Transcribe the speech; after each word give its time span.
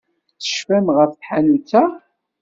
Tecfamt 0.39 0.89
ɣef 0.97 1.11
tḥanut-a? 1.13 1.83